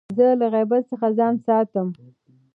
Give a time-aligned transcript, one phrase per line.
[0.17, 1.87] زه له غیبت څخه ځان ساتم.